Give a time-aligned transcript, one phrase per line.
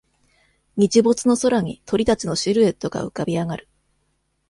[0.77, 3.69] 日没の空に鳥たちのシルエットが浮かび上がる